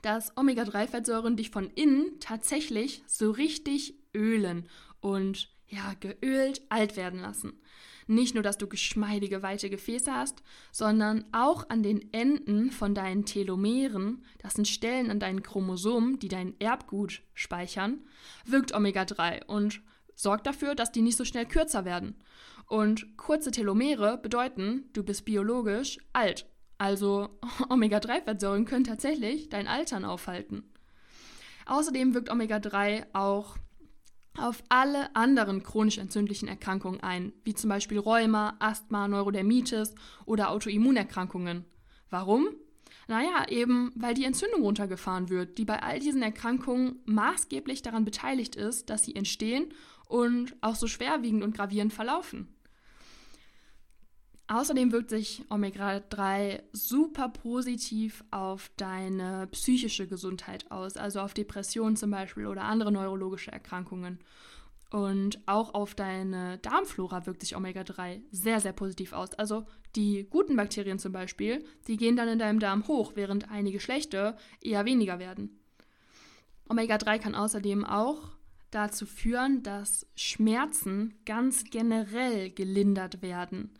dass 0.03 0.37
Omega-3-Fettsäuren 0.37 1.37
dich 1.37 1.51
von 1.51 1.71
innen 1.71 2.19
tatsächlich 2.21 3.03
so 3.07 3.31
richtig 3.31 3.95
ölen 4.15 4.69
und 5.01 5.51
ja, 5.69 5.95
geölt 6.01 6.63
alt 6.69 6.97
werden 6.97 7.21
lassen. 7.21 7.61
Nicht 8.07 8.35
nur, 8.35 8.45
dass 8.45 8.57
du 8.57 8.69
geschmeidige, 8.69 9.43
weite 9.43 9.69
Gefäße 9.69 10.15
hast, 10.15 10.43
sondern 10.71 11.25
auch 11.33 11.69
an 11.71 11.83
den 11.83 12.13
Enden 12.13 12.71
von 12.71 12.95
deinen 12.95 13.25
Telomeren, 13.25 14.25
das 14.39 14.55
sind 14.55 14.69
Stellen 14.69 15.11
an 15.11 15.19
deinen 15.19 15.43
Chromosomen, 15.43 16.21
die 16.21 16.29
dein 16.29 16.55
Erbgut 16.61 17.23
speichern, 17.35 17.99
wirkt 18.45 18.73
Omega-3 18.73 19.47
und 19.47 19.81
sorgt 20.17 20.47
dafür, 20.47 20.75
dass 20.75 20.91
die 20.91 21.03
nicht 21.03 21.17
so 21.17 21.25
schnell 21.25 21.47
kürzer 21.47 21.85
werden. 21.85 22.17
Und 22.67 23.17
kurze 23.17 23.53
Telomere 23.53 24.19
bedeuten, 24.19 24.91
du 24.93 25.05
bist 25.05 25.25
biologisch 25.25 25.99
alt. 26.13 26.47
Also 26.79 27.39
Omega-3-Fettsäuren 27.69 28.65
können 28.65 28.85
tatsächlich 28.85 29.49
dein 29.49 29.69
Altern 29.69 30.05
aufhalten. 30.05 30.65
Außerdem 31.67 32.15
wirkt 32.15 32.31
Omega-3 32.31 33.07
auch 33.13 33.57
auf 34.39 34.63
alle 34.69 35.15
anderen 35.17 35.63
chronisch 35.63 35.99
entzündlichen 35.99 36.49
Erkrankungen 36.49 37.01
ein, 37.01 37.33
wie 37.45 37.55
zum 37.55 37.71
Beispiel 37.71 37.99
Rheuma, 37.99 38.57
Asthma, 38.59 39.09
Neurodermitis 39.09 39.95
oder 40.27 40.51
Autoimmunerkrankungen. 40.51 41.65
Warum? 42.11 42.49
Naja, 43.09 43.47
eben 43.49 43.93
weil 43.95 44.15
die 44.15 44.25
Entzündung 44.25 44.63
runtergefahren 44.63 45.29
wird, 45.29 45.59
die 45.59 45.65
bei 45.65 45.83
all 45.83 46.01
diesen 46.01 46.23
Erkrankungen 46.23 47.01
maßgeblich 47.05 47.83
daran 47.83 48.05
beteiligt 48.05 48.57
ist, 48.57 48.91
dass 48.91 49.05
sie 49.05 49.15
entstehen 49.15 49.73
und 50.07 50.55
auch 50.61 50.77
so 50.77 50.87
schwerwiegend 50.87 51.43
und 51.43 51.55
gravierend 51.55 51.93
verlaufen. 51.93 52.49
Außerdem 54.49 54.93
wirkt 54.93 55.11
sich 55.11 55.43
Omega-3 55.51 56.63
super 56.73 57.29
positiv 57.31 58.23
auf 58.31 58.71
deine 58.77 59.49
psychische 59.49 60.07
Gesundheit 60.07 60.71
aus, 60.71 60.97
also 60.97 61.21
auf 61.21 61.35
Depressionen 61.35 61.97
zum 61.97 62.13
Beispiel 62.13 62.47
oder 62.47 62.63
andere 62.63 62.93
neurologische 62.93 63.51
Erkrankungen. 63.51 64.21
Und 64.91 65.41
auch 65.47 65.75
auf 65.75 65.97
deine 65.97 66.59
Darmflora 66.59 67.27
wirkt 67.27 67.41
sich 67.41 67.57
Omega-3 67.57 68.23
sehr, 68.31 68.61
sehr 68.61 68.73
positiv 68.73 69.13
aus. 69.13 69.35
Also 69.35 69.67
die 69.97 70.29
guten 70.31 70.55
Bakterien 70.55 71.01
zum 71.01 71.11
Beispiel, 71.11 71.65
die 71.89 71.97
gehen 71.97 72.15
dann 72.15 72.29
in 72.29 72.39
deinem 72.39 72.61
Darm 72.61 72.87
hoch, 72.87 73.13
während 73.17 73.51
einige 73.51 73.81
schlechte 73.81 74.37
eher 74.61 74.85
weniger 74.85 75.19
werden. 75.19 75.59
Omega-3 76.69 77.19
kann 77.19 77.35
außerdem 77.35 77.85
auch 77.85 78.36
dazu 78.71 79.07
führen, 79.07 79.63
dass 79.63 80.07
Schmerzen 80.17 81.15
ganz 81.25 81.65
generell 81.65 82.51
gelindert 82.51 83.23
werden. 83.23 83.71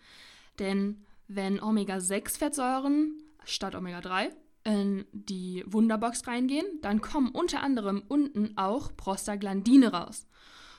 Denn 0.59 1.05
wenn 1.29 1.61
Omega-6-Fettsäuren 1.63 3.23
statt 3.45 3.75
Omega-3 3.75 4.31
in 4.65 5.05
die 5.13 5.65
Wunderbox 5.67 6.27
reingehen, 6.27 6.67
dann 6.83 7.01
kommen 7.01 7.31
unter 7.31 7.63
anderem 7.63 8.03
unten 8.09 8.57
auch 8.57 8.97
Prostaglandine 8.97 9.93
raus. 9.93 10.27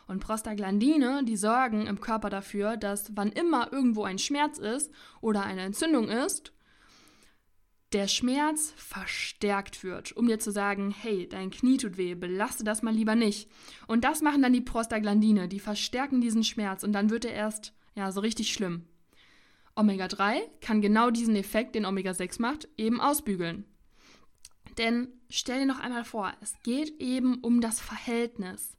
Und 0.08 0.20
Prostaglandine, 0.20 1.24
die 1.26 1.36
sorgen 1.36 1.86
im 1.86 2.00
Körper 2.00 2.30
dafür, 2.30 2.78
dass 2.78 3.16
wann 3.16 3.32
immer 3.32 3.72
irgendwo 3.74 4.04
ein 4.04 4.20
Schmerz 4.20 4.58
ist 4.58 4.92
oder 5.20 5.44
eine 5.44 5.62
Entzündung 5.62 6.08
ist, 6.08 6.54
der 7.94 8.08
Schmerz 8.08 8.74
verstärkt 8.76 9.84
wird, 9.84 10.12
um 10.12 10.28
dir 10.28 10.40
zu 10.40 10.52
sagen, 10.52 10.92
hey, 10.92 11.28
dein 11.28 11.52
Knie 11.52 11.78
tut 11.78 11.98
weh, 11.98 12.16
belaste 12.16 12.64
das 12.64 12.82
mal 12.82 12.94
lieber 12.94 13.16
nicht. 13.16 13.50
Und 13.88 14.04
das 14.04 14.22
machen 14.22 14.42
dann 14.42 14.54
die 14.54 14.62
Prostaglandine, 14.62 15.48
die 15.48 15.60
verstärken 15.60 16.20
diesen 16.20 16.44
Schmerz 16.44 16.84
und 16.84 16.92
dann 16.92 17.10
wird 17.10 17.26
er 17.26 17.34
erst 17.34 17.74
ja 17.96 18.12
so 18.12 18.20
richtig 18.20 18.52
schlimm. 18.52 18.86
Omega-3 19.76 20.40
kann 20.60 20.82
genau 20.82 21.12
diesen 21.12 21.36
Effekt, 21.36 21.76
den 21.76 21.86
Omega-6 21.86 22.42
macht, 22.42 22.68
eben 22.78 23.00
ausbügeln. 23.00 23.66
Denn 24.78 25.08
stell 25.30 25.62
dir 25.62 25.66
noch 25.66 25.80
einmal 25.80 26.04
vor, 26.04 26.34
es 26.42 26.56
geht 26.64 27.00
eben 27.00 27.36
um 27.36 27.62
das 27.62 27.80
Verhältnis. 27.80 28.78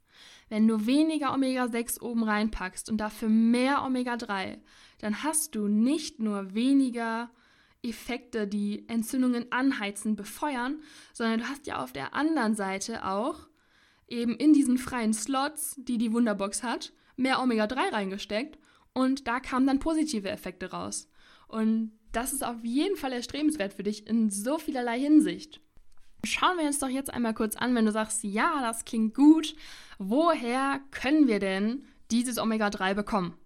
Wenn 0.49 0.67
du 0.67 0.85
weniger 0.85 1.33
Omega-6 1.33 2.01
oben 2.01 2.23
reinpackst 2.23 2.89
und 2.89 2.97
dafür 2.97 3.29
mehr 3.29 3.83
Omega-3, 3.83 4.59
dann 4.99 5.23
hast 5.23 5.55
du 5.55 5.67
nicht 5.67 6.19
nur 6.19 6.53
weniger 6.53 7.31
Effekte, 7.81 8.47
die 8.47 8.87
Entzündungen 8.87 9.51
anheizen, 9.51 10.15
befeuern, 10.15 10.81
sondern 11.13 11.39
du 11.39 11.47
hast 11.47 11.67
ja 11.67 11.81
auf 11.81 11.93
der 11.93 12.13
anderen 12.13 12.55
Seite 12.55 13.05
auch 13.05 13.47
eben 14.07 14.35
in 14.35 14.53
diesen 14.53 14.77
freien 14.77 15.13
Slots, 15.13 15.75
die 15.77 15.97
die 15.97 16.11
Wunderbox 16.11 16.63
hat, 16.63 16.93
mehr 17.15 17.41
Omega-3 17.41 17.93
reingesteckt 17.93 18.57
und 18.93 19.27
da 19.27 19.39
kamen 19.39 19.67
dann 19.67 19.79
positive 19.79 20.29
Effekte 20.29 20.71
raus. 20.71 21.09
Und 21.47 21.91
das 22.11 22.33
ist 22.33 22.43
auf 22.43 22.63
jeden 22.63 22.97
Fall 22.97 23.13
erstrebenswert 23.13 23.73
für 23.73 23.83
dich 23.83 24.07
in 24.07 24.29
so 24.29 24.57
vielerlei 24.57 24.99
Hinsicht. 24.99 25.61
Schauen 26.23 26.57
wir 26.57 26.65
uns 26.65 26.79
doch 26.79 26.89
jetzt 26.89 27.13
einmal 27.13 27.33
kurz 27.33 27.55
an, 27.55 27.75
wenn 27.75 27.85
du 27.85 27.91
sagst, 27.91 28.23
ja, 28.23 28.61
das 28.61 28.83
klingt 28.83 29.15
gut, 29.15 29.55
woher 29.99 30.81
können 30.91 31.27
wir 31.27 31.39
denn 31.39 31.85
dieses 32.11 32.37
Omega-3 32.37 32.93
bekommen? 32.93 33.38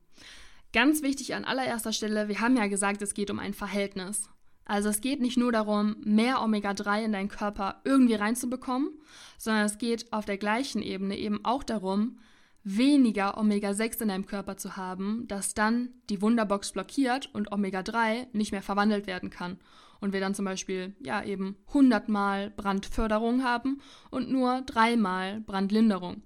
Ganz 0.73 1.03
wichtig 1.03 1.35
an 1.35 1.45
allererster 1.45 1.93
Stelle, 1.93 2.27
wir 2.27 2.39
haben 2.39 2.57
ja 2.57 2.65
gesagt, 2.65 3.03
es 3.03 3.13
geht 3.13 3.29
um 3.29 3.37
ein 3.37 3.53
Verhältnis. 3.53 4.27
Also 4.65 4.89
es 4.89 5.01
geht 5.01 5.21
nicht 5.21 5.37
nur 5.37 5.51
darum, 5.51 5.97
mehr 6.03 6.41
Omega-3 6.41 7.03
in 7.03 7.11
deinen 7.11 7.29
Körper 7.29 7.81
irgendwie 7.83 8.15
reinzubekommen, 8.15 8.89
sondern 9.37 9.65
es 9.65 9.77
geht 9.77 10.11
auf 10.11 10.25
der 10.25 10.37
gleichen 10.37 10.81
Ebene 10.81 11.15
eben 11.15 11.45
auch 11.45 11.63
darum, 11.63 12.17
weniger 12.63 13.37
Omega-6 13.37 14.01
in 14.01 14.07
deinem 14.07 14.25
Körper 14.25 14.57
zu 14.57 14.75
haben, 14.75 15.27
das 15.27 15.53
dann 15.53 15.89
die 16.09 16.23
Wunderbox 16.23 16.71
blockiert 16.71 17.29
und 17.33 17.51
Omega-3 17.51 18.27
nicht 18.33 18.51
mehr 18.51 18.63
verwandelt 18.63 19.05
werden 19.05 19.29
kann. 19.29 19.59
Und 19.99 20.11
wir 20.11 20.21
dann 20.21 20.33
zum 20.33 20.45
Beispiel 20.45 20.95
ja 20.99 21.23
eben 21.23 21.55
100 21.67 22.09
mal 22.09 22.49
Brandförderung 22.49 23.43
haben 23.43 23.79
und 24.09 24.31
nur 24.31 24.61
dreimal 24.61 25.39
Brandlinderung. 25.41 26.23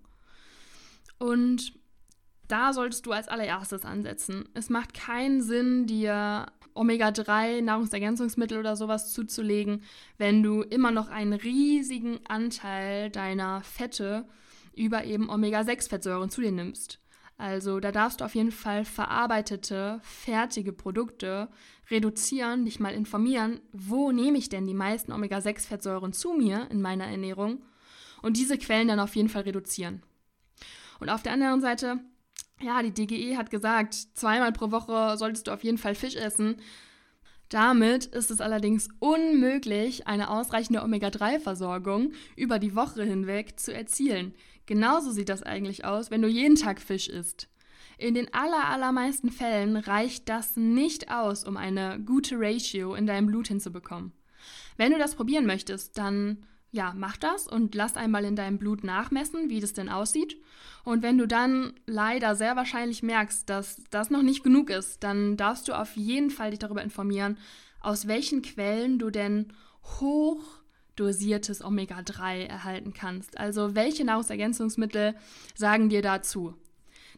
Und 1.20 1.74
da 2.48 2.74
solltest 2.74 3.06
du 3.06 3.12
als 3.12 3.28
allererstes 3.28 3.86
ansetzen. 3.86 4.48
Es 4.54 4.70
macht 4.70 4.94
keinen 4.94 5.42
Sinn, 5.42 5.86
dir 5.86 6.48
Omega-3 6.74 7.62
Nahrungsergänzungsmittel 7.62 8.60
oder 8.60 8.76
sowas 8.76 9.12
zuzulegen, 9.12 9.84
wenn 10.18 10.44
du 10.44 10.62
immer 10.62 10.92
noch 10.92 11.10
einen 11.10 11.34
riesigen 11.34 12.20
Anteil 12.28 13.10
deiner 13.10 13.62
Fette 13.62 14.28
über 14.76 15.04
eben 15.04 15.30
Omega-6-Fettsäuren 15.30 16.30
zu 16.30 16.42
dir 16.42 16.52
nimmst. 16.52 17.00
Also 17.38 17.80
da 17.80 17.92
darfst 17.92 18.22
du 18.22 18.26
auf 18.26 18.34
jeden 18.34 18.52
Fall 18.52 18.84
verarbeitete, 18.84 20.00
fertige 20.02 20.74
Produkte 20.74 21.50
reduzieren, 21.90 22.66
dich 22.66 22.80
mal 22.80 22.94
informieren, 22.94 23.60
wo 23.72 24.12
nehme 24.12 24.38
ich 24.38 24.50
denn 24.50 24.66
die 24.66 24.74
meisten 24.74 25.12
Omega-6-Fettsäuren 25.12 26.14
zu 26.14 26.34
mir 26.34 26.68
in 26.72 26.82
meiner 26.82 27.06
Ernährung 27.06 27.62
und 28.22 28.38
diese 28.38 28.58
Quellen 28.58 28.88
dann 28.88 29.00
auf 29.00 29.16
jeden 29.16 29.30
Fall 29.30 29.44
reduzieren. 29.44 30.02
Und 31.00 31.10
auf 31.10 31.22
der 31.22 31.34
anderen 31.34 31.62
Seite, 31.62 32.00
ja, 32.62 32.82
die 32.82 32.92
DGE 32.92 33.38
hat 33.38 33.50
gesagt, 33.50 33.94
zweimal 34.14 34.52
pro 34.52 34.72
Woche 34.72 35.18
solltest 35.18 35.48
du 35.48 35.52
auf 35.52 35.64
jeden 35.64 35.78
Fall 35.78 35.96
Fisch 35.96 36.16
essen. 36.16 36.58
Damit 37.50 38.06
ist 38.06 38.30
es 38.30 38.42
allerdings 38.42 38.90
unmöglich, 39.00 40.08
eine 40.08 40.30
ausreichende 40.30 40.82
Omega-3-Versorgung 40.82 42.12
über 42.36 42.60
die 42.60 42.76
Woche 42.76 43.04
hinweg 43.04 43.60
zu 43.60 43.74
erzielen. 43.74 44.34
Genauso 44.66 45.12
sieht 45.12 45.30
das 45.30 45.44
eigentlich 45.44 45.86
aus, 45.86 46.12
wenn 46.12 46.22
du 46.22 46.28
jeden 46.28 46.56
Tag 46.56 46.82
Fisch 46.82 47.08
isst. 47.08 47.48
In 47.98 48.14
den 48.14 48.32
allermeisten 48.34 49.32
Fällen 49.32 49.78
reicht 49.78 50.28
das 50.30 50.58
nicht 50.58 51.10
aus, 51.10 51.46
um 51.46 51.58
eine 51.58 52.00
gute 52.00 52.36
Ratio 52.38 52.96
in 52.96 53.08
deinem 53.08 53.28
Blut 53.28 53.48
hinzubekommen. 53.48 54.12
Wenn 54.76 54.92
du 54.92 55.00
das 55.00 55.16
probieren 55.16 55.46
möchtest, 55.46 55.98
dann 55.98 56.46
ja, 56.78 56.94
mach 56.96 57.18
das 57.18 57.48
und 57.48 57.76
lass 57.76 57.98
einmal 57.98 58.24
in 58.24 58.36
deinem 58.36 58.60
Blut 58.60 58.84
nachmessen, 58.84 59.50
wie 59.50 59.60
das 59.60 59.74
denn 59.74 59.90
aussieht. 59.90 60.38
Und 60.84 61.02
wenn 61.02 61.18
du 61.18 61.28
dann 61.28 61.74
leider 61.88 62.36
sehr 62.36 62.56
wahrscheinlich 62.56 63.04
merkst, 63.04 63.50
dass 63.50 63.84
das 63.90 64.12
noch 64.12 64.22
nicht 64.22 64.44
genug 64.44 64.70
ist, 64.70 65.04
dann 65.04 65.36
darfst 65.36 65.68
du 65.68 65.74
auf 65.74 65.98
jeden 65.98 66.30
Fall 66.30 66.52
dich 66.52 66.60
darüber 66.60 66.84
informieren, 66.84 67.38
aus 67.82 68.08
welchen 68.08 68.44
Quellen 68.44 69.00
du 69.00 69.10
denn 69.10 69.48
hoch 70.00 70.42
dosiertes 70.96 71.64
Omega-3 71.64 72.46
erhalten 72.46 72.94
kannst. 72.94 73.38
Also 73.38 73.76
welche 73.76 74.06
Nahrungsergänzungsmittel 74.06 75.16
sagen 75.56 75.90
dir 75.90 76.02
dazu? 76.02 76.54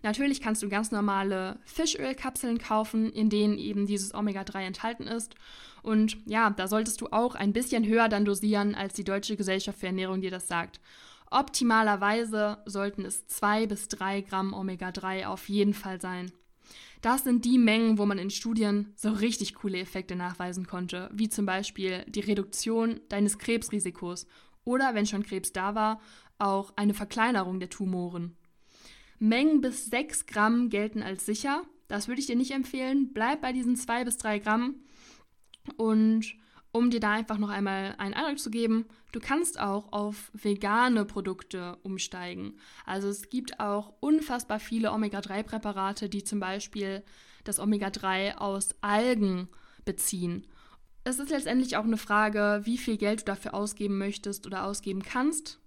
Natürlich 0.01 0.41
kannst 0.41 0.63
du 0.63 0.70
ganz 0.70 0.91
normale 0.91 1.60
Fischölkapseln 1.65 2.58
kaufen, 2.58 3.12
in 3.12 3.29
denen 3.29 3.58
eben 3.58 3.86
dieses 3.86 4.13
Omega-3 4.13 4.62
enthalten 4.62 5.03
ist. 5.03 5.36
Und 5.84 6.18
ja, 6.25 6.50
da 6.51 6.68
solltest 6.68 7.01
du 7.01 7.08
auch 7.08 7.36
ein 7.36 7.53
bisschen 7.53 7.86
höher 7.86 8.10
dann 8.10 8.25
dosieren, 8.25 8.75
als 8.75 8.94
die 8.94 9.03
Deutsche 9.03 9.36
Gesellschaft 9.36 9.79
für 9.79 9.88
Ernährung 9.88 10.22
dir 10.22 10.32
das 10.32 10.48
sagt. 10.48 10.79
Optimalerweise 11.32 12.58
sollten 12.65 13.06
es 13.06 13.27
2 13.27 13.68
bis 13.68 13.88
3 13.89 14.22
Gramm 14.22 14.53
Omega-3 14.53 15.27
auf 15.27 15.48
jeden 15.50 15.74
Fall 15.74 16.01
sein. 16.01 16.32
Das 17.01 17.24
sind 17.24 17.46
die 17.46 17.58
Mengen, 17.58 17.98
wo 17.98 18.06
man 18.06 18.18
in 18.18 18.29
Studien 18.29 18.94
so 18.96 19.12
richtig 19.12 19.56
coole 19.56 19.79
Effekte 19.79 20.15
nachweisen 20.15 20.68
konnte, 20.68 21.10
wie 21.13 21.29
zum 21.29 21.46
Beispiel 21.46 22.03
die 22.08 22.20
Reduktion 22.20 23.00
deines 23.10 23.38
Krebsrisikos 23.38 24.27
oder, 24.65 24.96
wenn 24.96 25.06
schon 25.06 25.24
Krebs 25.24 25.53
da 25.53 25.75
war, 25.75 26.01
auch 26.39 26.74
eine 26.75 26.94
Verkleinerung 26.94 27.60
der 27.60 27.70
Tumoren. 27.70 28.36
Mengen 29.20 29.62
bis 29.62 29.88
6 29.88 30.26
Gramm 30.26 30.70
gelten 30.70 31.04
als 31.04 31.26
sicher. 31.26 31.64
Das 31.88 32.08
würde 32.08 32.22
ich 32.22 32.28
dir 32.28 32.36
nicht 32.36 32.52
empfehlen. 32.52 33.14
Bleib 33.14 33.42
bei 33.42 33.52
diesen 33.52 33.76
2 33.76 34.06
bis 34.06 34.18
3 34.18 34.40
Gramm. 34.40 34.76
Und 35.78 36.36
um 36.72 36.92
dir 36.92 37.00
da 37.00 37.12
einfach 37.12 37.38
noch 37.38 37.50
einmal 37.50 37.96
einen 37.98 38.14
Eindruck 38.14 38.40
zu 38.40 38.52
geben, 38.52 38.86
du 39.12 39.20
kannst 39.20 39.60
auch 39.60 39.92
auf 39.92 40.32
vegane 40.34 41.04
Produkte 41.04 41.78
umsteigen. 41.84 42.60
Also 42.86 43.10
es 43.10 43.30
gibt 43.30 43.60
auch 43.60 43.94
unfassbar 44.00 44.60
viele 44.60 44.92
Omega-3-Präparate, 44.92 46.10
die 46.10 46.24
zum 46.24 46.40
Beispiel 46.40 47.04
das 47.44 47.60
Omega-3 47.60 48.36
aus 48.36 48.76
Algen 48.82 49.50
beziehen. 49.84 50.46
Es 51.04 51.18
ist 51.18 51.32
letztendlich 51.32 51.76
auch 51.76 51.86
eine 51.86 51.98
Frage, 51.98 52.62
wie 52.66 52.78
viel 52.78 52.98
Geld 52.98 53.22
du 53.22 53.26
dafür 53.26 53.56
ausgeben 53.56 53.98
möchtest 53.98 54.46
oder 54.46 54.66
ausgeben 54.66 55.02
kannst. 55.02 55.59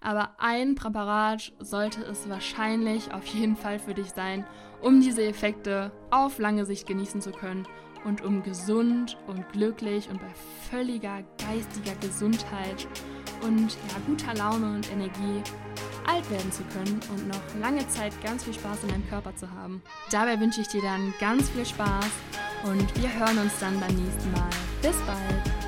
Aber 0.00 0.30
ein 0.38 0.74
Präparat 0.74 1.52
sollte 1.58 2.02
es 2.02 2.28
wahrscheinlich 2.28 3.12
auf 3.12 3.26
jeden 3.26 3.56
Fall 3.56 3.78
für 3.78 3.94
dich 3.94 4.10
sein, 4.10 4.46
um 4.82 5.00
diese 5.00 5.24
Effekte 5.24 5.92
auf 6.10 6.38
lange 6.38 6.64
Sicht 6.64 6.86
genießen 6.86 7.20
zu 7.20 7.32
können 7.32 7.66
und 8.04 8.22
um 8.22 8.42
gesund 8.42 9.16
und 9.26 9.48
glücklich 9.52 10.08
und 10.10 10.20
bei 10.20 10.32
völliger 10.70 11.22
geistiger 11.38 11.94
Gesundheit 12.00 12.86
und 13.42 13.72
ja, 13.72 13.98
guter 14.06 14.34
Laune 14.34 14.74
und 14.74 14.90
Energie 14.92 15.42
alt 16.06 16.30
werden 16.30 16.52
zu 16.52 16.62
können 16.64 17.00
und 17.10 17.28
noch 17.28 17.60
lange 17.60 17.86
Zeit 17.88 18.12
ganz 18.22 18.44
viel 18.44 18.54
Spaß 18.54 18.84
in 18.84 18.90
deinem 18.90 19.08
Körper 19.08 19.34
zu 19.36 19.50
haben. 19.50 19.82
Dabei 20.10 20.38
wünsche 20.38 20.60
ich 20.60 20.68
dir 20.68 20.82
dann 20.82 21.14
ganz 21.18 21.48
viel 21.50 21.64
Spaß 21.64 22.10
und 22.64 23.02
wir 23.02 23.12
hören 23.18 23.38
uns 23.38 23.58
dann 23.58 23.78
beim 23.80 23.94
nächsten 23.94 24.32
Mal. 24.32 24.50
Bis 24.82 24.96
bald! 25.02 25.63